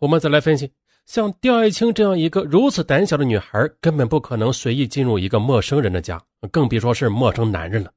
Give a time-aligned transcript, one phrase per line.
[0.00, 0.70] 我们再来分析，
[1.06, 6.20] 像刁爱青这样一个如此胆小的女孩，根本不可能随意进入一个陌生人的家，
[6.50, 7.92] 更别说是陌生男人了。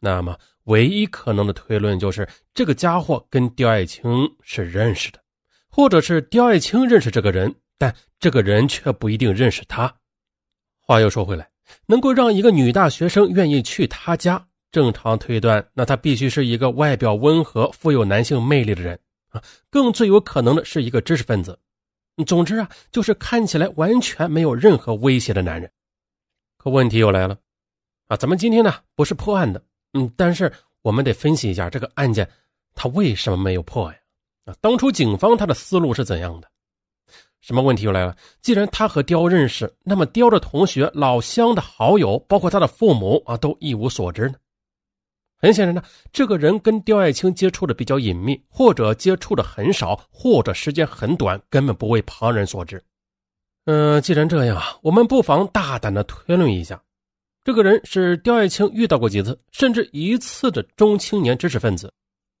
[0.00, 5.20] 那么，唯一可能的推论就是，这个家伙跟刁爱青是认识的，
[5.70, 9.94] 或者是刁爱青认识这个人，但这个人却不一定认识他。
[10.80, 11.48] 话又说回来，
[11.86, 18.98] 能够让一个女大学生愿意去他家，正常推断，那他必须是一个外表温和、富有男性魅力的人
[19.34, 21.58] 啊，更最有可能的是一个知识分子。
[22.26, 25.70] 总之啊，就是看起来完全没有任何威胁的男人。
[26.56, 27.36] 可问题又来了
[28.06, 29.60] 啊，咱们今天呢不是破案的，
[29.94, 30.50] 嗯，但是
[30.82, 32.30] 我们得分析一下这个案件，
[32.74, 33.98] 他为什么没有破呀？
[34.44, 36.48] 啊，当初警方他的思路是怎样的？
[37.40, 38.16] 什么问题又来了？
[38.40, 44.34] 既然他和刁认识，那么刁的同学、老乡的好友，包括他的父母啊，都一无所知呢。
[45.44, 52.82] 很显然呢，这个人跟刁爱青接触的比较隐秘，或者接触的很少，或者时间很短，根本不为旁人所知。
[53.66, 56.82] 嗯，既然这样啊，我们不妨大胆的推论一下，
[57.44, 61.92] 这个人是刁爱青遇到过几次，甚至一次的中青年知识分子。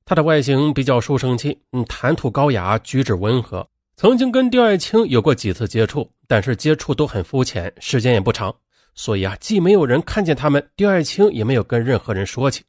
[0.06, 3.68] 他的外形比较书生气，嗯，谈吐高雅，举止温和。
[3.96, 8.56] 曾经跟刁爱青有过几次接触，但是接触都很肤浅，时间也不长，
[8.94, 12.64] 所以啊，既没有人看见他们，刁爱青也没有跟任何人说起。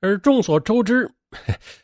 [0.00, 1.10] 而众所周知，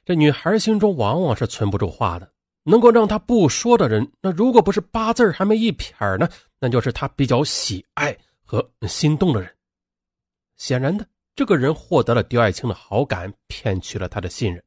[0.05, 2.31] 这女孩心中往往是存不住话的，
[2.63, 9.51] 能够让她不说的人，那如果不是八字还没一撇呢，那就是她比较喜爱和心动的人。
[10.57, 14.63] 显然的，这个人获得了刁爱青的好感，骗取了他的信任。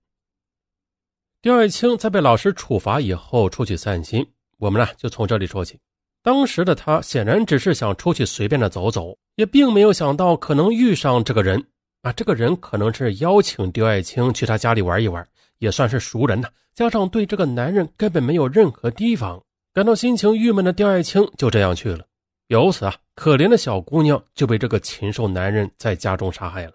[1.42, 5.80] 刁爱青在被老师处罚以后出去散心，我们呢就从这里说起。
[6.22, 11.66] 当时的他显然只是想出去随便的走走，也并没有想到可能遇上这个人
[12.08, 12.14] 啊。
[12.14, 15.28] 这个人可能是邀请刁爱青去他家里玩一玩，
[15.60, 16.48] 也算是熟人呢。
[16.74, 22.06] 加上对这个男人根本没有任何提防，感到心情郁闷的刁爱青就这样去了。
[22.48, 26.74] 由此啊，可怜的小姑娘就被这个禽兽男人在家中杀害了。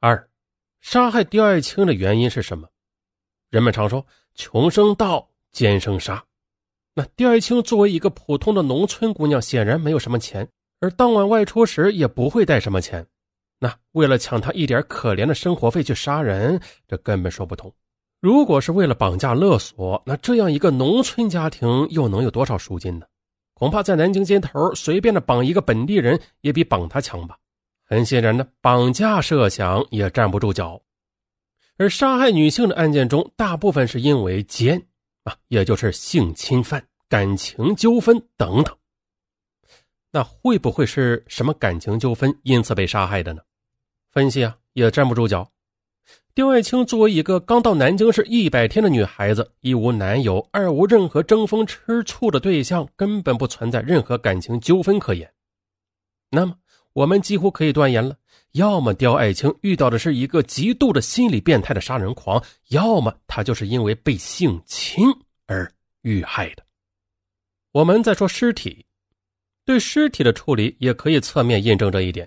[0.00, 0.28] 二，
[0.80, 2.66] 杀害刁爱青的原因是什么？
[3.50, 6.24] 人们常说“穷生盗，奸生杀”。
[6.94, 10.48] 那刁爱青作为一个普通的农村姑娘，显然没有什么钱，
[10.80, 13.06] 而当晚外出时也不会带什么钱。
[13.58, 17.72] 那为了抢他一点可怜的生活费去杀人，这根本说不通。
[18.20, 23.06] 如果是为了绑架勒索，那这样一个农村家庭又能有多少赎金呢？
[23.54, 27.38] 恐怕在南京街头随便的绑一个本地人，也比绑他强吧。
[27.88, 30.82] 很显然呢，绑架设想也站不住脚。
[31.78, 34.86] 而杀害女性的案件中，大部分是因为奸
[35.24, 38.75] 啊，也就是性侵犯、感情纠纷等等。
[40.16, 43.42] 那会不会是什么感情纠纷，因此被杀害的呢？
[44.10, 45.52] 分析啊，也站不住脚。
[46.32, 55.30] 刁爱青作为一个刚到南京市一百天的女孩子，一无男友，二无任何争风吃醋的对象，根本不存在任何感情纠纷可言。
[56.30, 56.56] 那么，
[56.94, 58.16] 我们几乎可以断言了。
[58.52, 65.04] 要么刁爱青遇到的是一个极度的心理变态的杀人狂，要么他就是因为被性侵
[65.46, 66.64] 而遇害的。
[67.72, 68.86] 我们再说尸体，
[69.66, 72.26] 对尸体的处理也可以侧面印证这一点。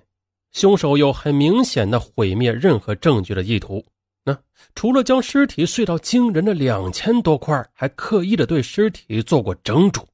[0.51, 3.83] 凶手有很明显的毁灭任何证据的意图。
[4.25, 4.37] 那
[4.75, 10.05] 除了将尸体碎到惊人的两千多块，还刻意的对尸体做过蒸煮，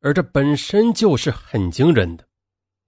[0.00, 2.26] 而这本身就是很惊人的。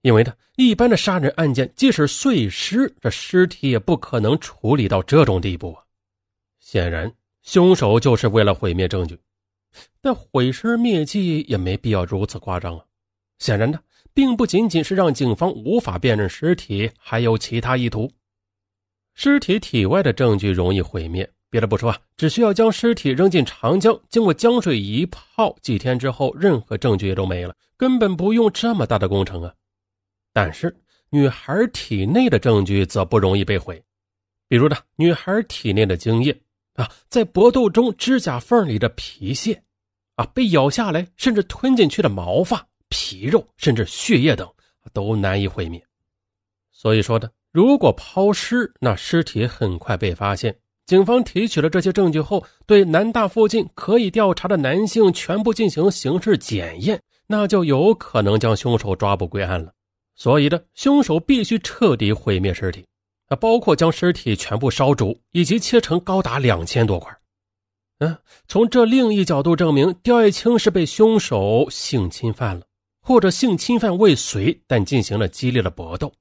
[0.01, 5.81] 因为呢，一般的杀人案件，即使碎尸，这尸体也不可能处理到这种地步啊。
[6.59, 7.11] 显然，
[7.43, 9.17] 凶手就是为了毁灭证据，
[10.01, 12.85] 但毁尸灭迹也没必要如此夸张啊。
[13.39, 13.79] 显然的，
[14.13, 18.11] 并不仅仅是让警方无法辨认尸体，还有其他意图。
[19.13, 29.53] 尸体体外的证据容易毁灭，别的不说啊，只需要将尸体扔进长江，经过江水一泡，几天之后，任何证据也都没了，根本不用这么大的工程啊。
[30.33, 30.75] 但是，
[31.09, 33.81] 女孩体内的证据则不容易被毁，
[34.49, 36.37] 比如呢，女孩体内的精液
[36.73, 39.63] 啊，在搏斗中指甲缝里的皮屑，
[40.15, 44.49] 啊，被咬下来甚至吞进去的毛发、皮肉，甚至血液等，
[44.93, 45.83] 都难以毁灭。
[46.71, 50.55] 所以说呢，如果抛尸，那尸体很快被发现。
[50.85, 59.73] 警方提取了这些证据后，对南大附近可以调查的男性全部进行刑事检验，那就有可能将凶手抓捕归案了。
[60.15, 62.85] 所以呢，凶手必须彻底毁灭尸体，
[63.29, 67.11] 啊，包括将尸体全部烧煮，以及切成高达两千多块。
[67.97, 68.15] 嗯，
[68.47, 72.61] 从这另一角度证明，刁爱青是被凶手性侵犯了，
[73.05, 76.11] 或者性侵犯未遂，但进行了激烈的搏斗。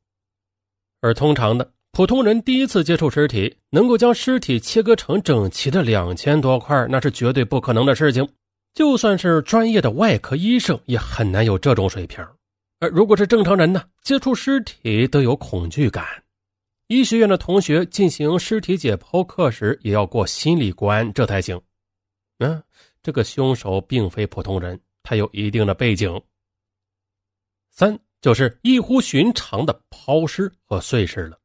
[1.00, 8.28] 而通常的普通人第一次接触尸体，能够将尸体切割成整齐的两千多块，那是绝对不可能的事情。
[8.74, 12.22] 就算是专业的外科医生，也很难有这种水平。
[12.80, 16.04] 而如果是正常人呢，接触尸体都有恐惧感。
[16.88, 21.58] 医学院的同学进行尸体解剖课时，也要过心理关，这才行。
[22.40, 22.62] 嗯，
[23.02, 26.20] 这个凶手并非普通人，他有一定的背景。
[27.74, 31.36] 三就是异乎寻常的抛尸和碎尸了。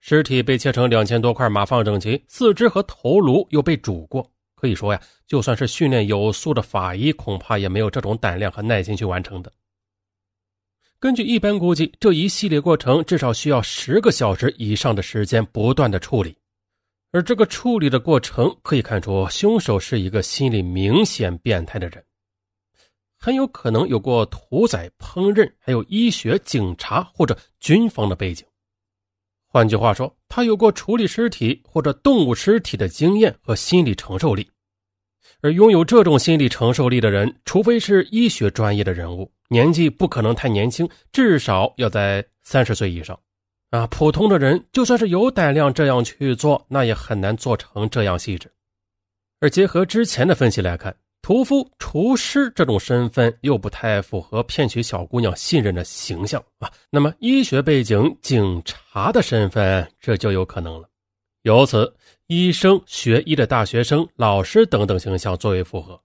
[0.00, 4.32] 尸体被切成两千多块，码放整齐，四肢和头颅又被煮过。
[4.54, 9.52] 可以说呀，就算是训练有素的法医，恐怕也没有这种胆量和耐心去完成的。
[10.98, 16.34] 根据一般估计，这一系列过程至少需要十个小时以上的时间不断的处理。
[17.12, 22.02] 而这个处理的过程可以看出，凶手是一个心理明显变态的人，
[23.22, 28.46] 很有可能有过屠宰、烹饪，还有医学、警察或者军方的背景。
[29.46, 34.48] 换句话说，他有过处理尸体或者动物尸体的经验和心理承受力，
[35.42, 43.18] 而拥有这种心理承受力的人，除非是医学专业的人物，年纪不可能太年轻，至少要在三十岁以上。
[43.68, 48.50] 啊，普通的人就算是有胆量这样去做，那也很难做成这样细致。
[49.40, 50.96] 而结合之前的分析来看。
[51.30, 56.68] 屠夫、厨师这种身份又不太符合骗取小姑娘信任的形象啊。
[56.90, 60.88] 那么，医学背景、警察的身份，这就有可能了。
[61.42, 61.94] 由此，
[62.26, 66.02] 医生、学医的大学生、老师等等形象最为符合。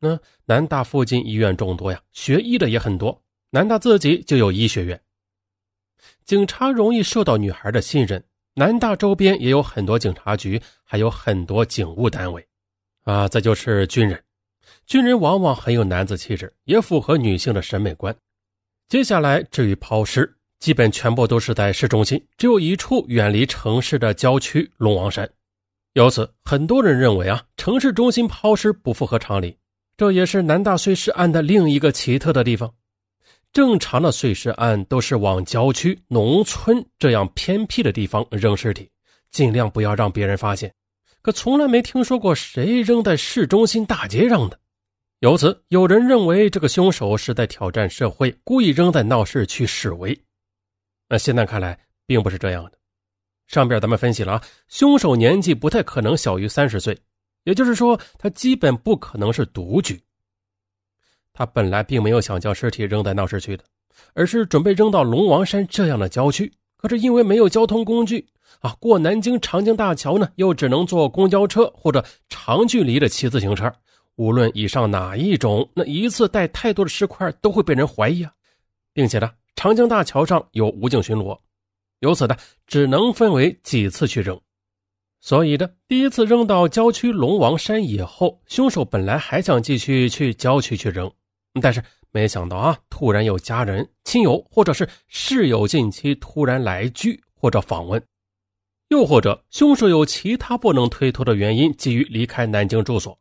[0.00, 3.18] 那南大附近医院众多呀，学医的也很多。
[3.48, 5.00] 南大自己就有医学院。
[6.26, 8.22] 警察容易受到女孩的信任，
[8.52, 12.46] 南大周边也有很多警察局，还有很多警务单位。
[13.04, 14.22] 啊，再就是军人。
[14.86, 18.14] 军人往往很有男子气质，也符合女性的审美观。
[18.88, 25.28] 接下来，至于抛尸，基本全部都是在市中心，只有一处远离城市的郊区龙王山。
[25.94, 29.56] 由此，很多人认为啊，城市中心抛尸不符合常理。
[29.96, 32.72] 这也是南大碎尸案的另一个奇特的地方。
[33.52, 38.88] 正常的碎尸案都是往郊区、农村这样偏僻的地方扔尸体，
[39.30, 40.72] 尽量不要让别人发现。
[41.22, 44.58] 可从来没听说过谁扔在市中心大街上的。
[45.20, 50.16] 由此，有人认为这个凶手是在挑战社会，故意扔在闹市区示威。
[51.08, 52.72] 那现在看来，并不是这样的。
[53.48, 56.96] 上边咱们分析了啊，凶手年纪不太可能小于三十岁，
[57.44, 60.00] 也就是说，他基本不可能是独居。
[61.32, 63.64] 他本来并没有想将尸体扔在闹市区的，
[64.12, 66.52] 而是准备扔到龙王山这样的郊区。
[66.78, 68.26] 可是因为没有交通工具
[68.60, 73.70] 啊，过南京长江大桥呢，又只能坐公交车或者长距离的骑自行车。
[74.14, 78.32] 无论以上哪一种，那一次带太多的尸块都会被人怀疑啊，
[78.92, 81.38] 并且呢，长江大桥上有武警巡逻，
[82.00, 82.36] 由此呢，
[82.66, 84.40] 只能分为几次去扔。
[85.20, 91.10] 所以呢，第一次扔到郊区龙王山以后，凶手本来还想继续去郊区去扔，
[91.60, 91.82] 但是
[92.18, 98.02] 没想到啊，突然有家人、亲友或者是室友近期突然来居或者访问，
[98.88, 103.16] 又或者凶手有其他不能推脱的原因，急于离开南京住所。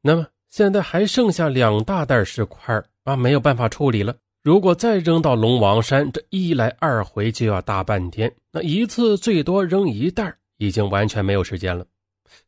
[0.00, 4.16] 那么现在还剩下两大袋石块啊，没有办法处理了。
[4.42, 8.34] 如果再扔到龙王山，这一来二回就要大半天。
[8.50, 11.84] 那一次最多扔一袋，已经完全没有时间了。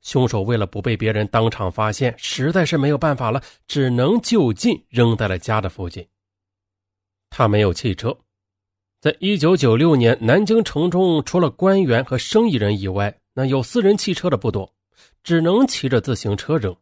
[0.01, 6.07] 凶手为了不被别人当场发现，实在是没有办法了，只能就近扔在了家的附近。
[7.31, 8.17] 他没有汽车，
[9.01, 14.73] 在一九九六年，南京城中除了官员和生意人以外，那有私人汽车的不多，
[15.23, 16.77] 只能骑着自行车扔。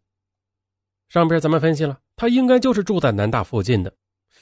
[1.09, 3.93] 上边咱们分析了，他应该就是住在南大附近的。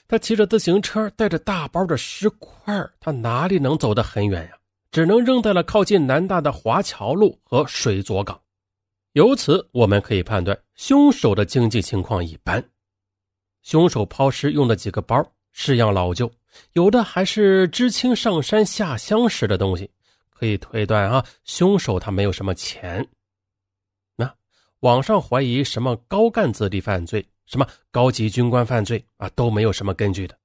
[0.06, 4.56] 他骑着自行车，带着大包的石块，他哪里能走得很远呀？
[4.90, 8.40] 只能扔在了靠近南大的华侨路和水左港。
[9.18, 12.64] 由此我们可以判断，凶手的经济情况一般。
[13.62, 15.20] 凶手抛尸用的几个包
[15.50, 16.30] 式样老旧，
[16.74, 19.90] 有的还是知青上山下乡时的东西，
[20.30, 23.04] 可以推断啊，凶手他没有什么钱。
[24.14, 24.32] 那
[24.80, 30.38] 网上怀疑什么高干子弟犯罪，什么高级军官犯罪啊，都没有什么根据的。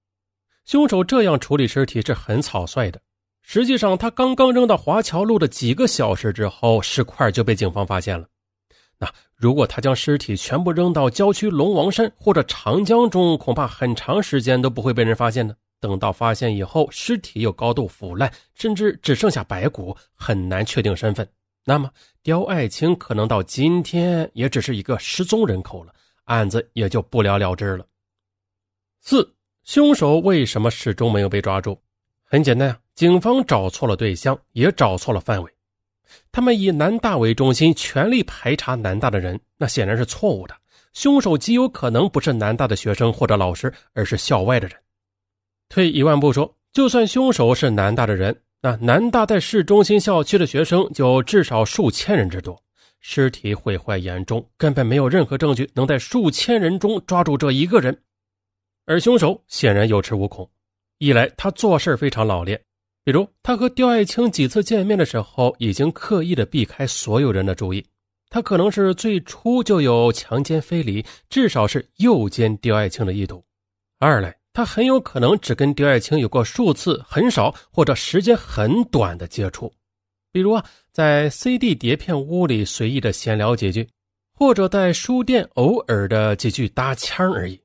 [0.65, 2.99] 凶手这样处理尸体是很草率的。
[3.43, 8.27] 实际上，他刚刚扔到华侨路的几个小时之后，尸块就被警方发现了。
[9.03, 15.53] 那如果他将尸体全部扔到郊区龙王山或者长江中，恐怕很长时间都不会被人发现的。
[15.81, 21.27] 等到发现以后，尸体又高度腐烂，甚至只剩下白骨，很难确定身份。
[21.65, 21.91] 那么，
[22.21, 25.93] 刁爱青可能到今天也只是一个失踪人口了，
[26.23, 27.85] 案子也就不了了之了。
[29.01, 29.29] 四，
[29.65, 31.77] 凶手为什么始终没有被抓住？
[32.23, 35.51] 很简单啊，警方找错了对象，也找错了范围。
[36.31, 40.55] 他们以南大为中心，全力排查南大的人，那显然是错误的。
[40.93, 44.77] 凶手极有可能不是南大的学生或者老师，而是校外的人。
[45.69, 52.61] 退一万步说，就算凶手是南大的人，那南大在市中心校区的学生就至少数千人之多，
[52.99, 57.97] 尸体毁坏严重，根本没有任何证据能在数千人中抓住这一个人。
[58.85, 60.47] 而凶手显然有恃无恐，
[60.99, 62.61] 一来他做事非常老练，
[63.05, 67.85] 比如他和刁爱青几次见面的时候，已经刻意的避开所有人的注意。
[68.29, 73.43] 他可能是最初就有强奸非礼，至少是诱奸刁爱青的意图。
[73.99, 79.71] 二来，他很有可能只跟刁爱青有过数次很少或者时间很短的接触，
[80.31, 83.87] 比如啊，在 CD 碟片屋里随意的闲聊几句，
[84.33, 87.59] 或者在书店偶尔的几句搭腔而已。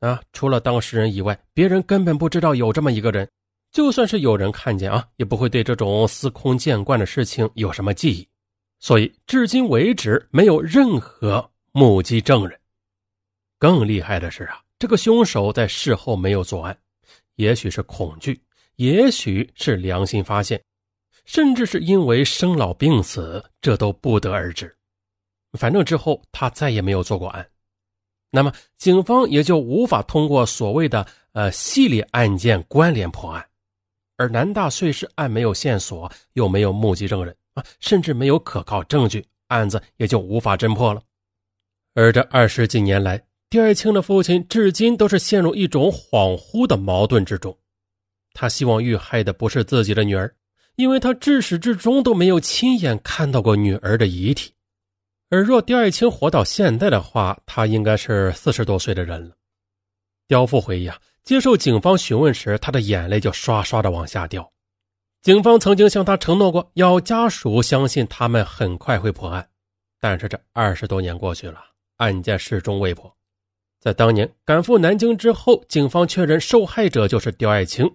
[0.00, 3.28] 啊，除了当事人以外，别人根本不知道有这么一个人。
[3.72, 8.28] 就算是有人看见啊，也不会对这种司空见惯的事情有什么记忆。
[8.80, 12.58] 所以，至今为止没有任何目击证人。
[13.58, 16.76] 更厉害的是啊，这个凶手在事后没有作案，
[17.36, 18.40] 也许是恐惧，
[18.76, 20.60] 也许是良心发现，
[21.26, 24.74] 甚至是因为生老病死，这都不得而知。
[25.58, 27.46] 反正之后他再也没有做过案，
[28.30, 33.46] 那么警方也就无法通过所谓的呃系列案件关联破案。
[34.20, 37.34] 而南大碎尸案没有线索，又没有目击证人。
[37.54, 41.00] 啊，甚至没有可靠证据，案子也就无法侦破了。
[41.94, 47.56] 而这二十几年来，刁爱青的父亲至今都是陷入一种恍惚的矛盾之中。
[48.34, 50.30] 他希望遇害的不是自己的女儿，
[50.76, 54.52] 因为他至始至终都没有亲眼看到过女儿的遗体。
[55.30, 59.34] 而若刁爱青活到现在的话，他应该是四十多岁的人了。
[60.28, 64.50] 刁父回忆啊，接受警方询问时，他的眼泪就刷刷的往下掉。
[65.22, 69.46] 警方曾经向他承诺过，要家属相信他们很快会破案。
[70.00, 71.60] 但是这二十多年过去了，
[71.96, 73.14] 案件始终未破。
[73.78, 77.90] 在当年赶赴南京之后，警方确认受害者就是刁爱青。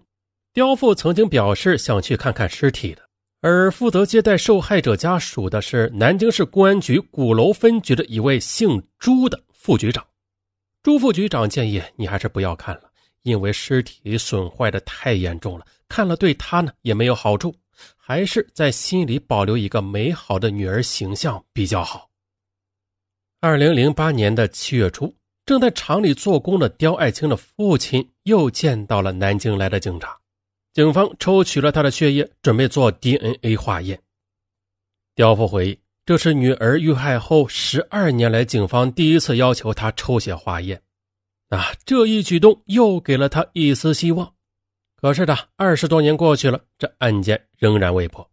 [0.53, 3.01] 刁父曾经表示想去看看尸体的，
[3.41, 10.05] 而负责接待受害者家属的是南京市公安局鼓楼分局的一位姓朱的副局长。
[10.81, 12.83] 朱副局长建议你还是不要看了，
[13.25, 15.65] 因为尸体损坏的太严重了。
[15.89, 17.53] 看了对他呢也没有好处，
[17.97, 22.09] 还是在心里保留一个美好的女儿形象比较好。
[23.41, 25.13] 二零零八年的七月初，
[25.45, 30.17] 正在厂里做工的刁爱青的父亲又见到了南京来的警察，
[30.73, 33.99] 警方抽取了他的血液，准备做 DNA 化验。
[35.13, 40.81] 刁父回忆，这是女儿遇害后十二年来警方第一次要求他抽血化验，
[41.49, 44.31] 啊，这一举动又给了他一丝希望。
[44.99, 48.27] 可是的，二十多年过去了，这案件仍然未破。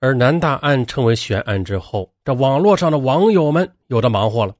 [0.00, 4.54] 而南大案成为悬案之后，这网络上的网友们有的忙活了，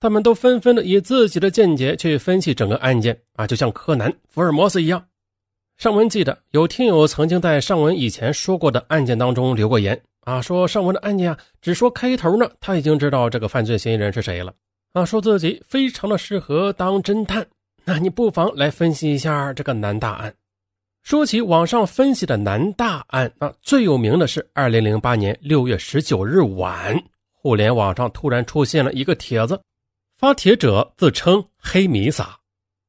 [0.00, 5.04] 他们都纷纷的以自己的见解去分析整个案件啊，就像柯南、福尔摩斯一样。
[5.76, 14.52] 尚文记得有听友曾经在尚文以前说过的案件当中留过言啊，说尚文的案件啊，只说开头呢，他已经知道这个犯罪嫌疑人是谁了
[14.98, 17.46] 啊，说自己非常的适合当侦探。
[17.84, 20.34] 那你不妨来分析一下这个南大案。
[21.02, 27.00] 说起网上分析的南大案啊，最有名的是二零零八年六月十九日晚，
[27.32, 29.58] 互联网上突然出现了一个帖子，
[30.18, 32.36] 发帖者自称黑弥撒，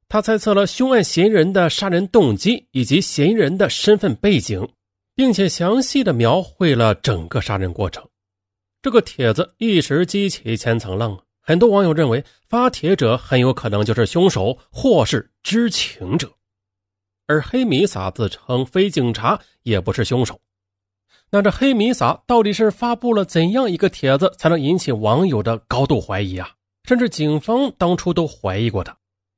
[0.09, 4.67] 他猜测了凶案嫌疑人的杀人动机以及嫌疑人的身份背景，
[5.15, 8.05] 并且详细的描绘了整个杀人过程。
[8.81, 16.32] 这个帖子一时激起千层浪啊，很多网友认为发帖者很有可能就是凶手或是知情者。
[17.25, 20.39] 而黑弥撒自称非警察，也不是凶手。
[21.32, 26.51] 那这黑弥撒到底是发布了怎样一个帖子，才能引起网友的高度怀疑啊？
[26.84, 28.96] 甚至警方当初都怀疑过他，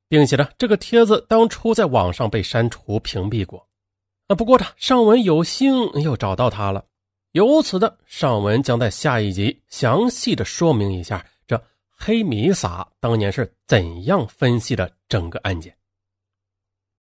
[0.10, 3.66] 并且呢，这个帖子当初在网上被删除屏蔽过。
[4.28, 6.84] 啊，不过呢，尚文有幸又找到他了。
[7.32, 11.26] 由此的尚文将在下一集详细的说明一下
[12.04, 15.72] 黑弥撒当年是怎样分析的整个案件。